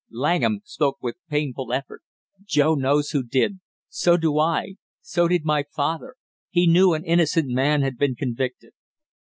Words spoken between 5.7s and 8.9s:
father he knew an innocent man had been convicted!"